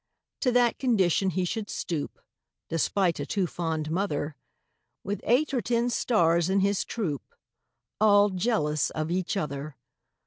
To 0.39 0.51
that 0.53 0.79
condition 0.79 1.29
he 1.29 1.45
should 1.45 1.69
stoop 1.69 2.17
(Despite 2.69 3.19
a 3.19 3.25
too 3.27 3.45
fond 3.45 3.91
mother), 3.91 4.35
With 5.03 5.21
eight 5.25 5.53
or 5.53 5.61
ten 5.61 5.91
"stars" 5.91 6.49
in 6.49 6.61
his 6.61 6.83
troupe, 6.83 7.35
All 7.99 8.31
jealous 8.31 8.89
of 8.89 9.11
each 9.11 9.37
other! 9.37 9.75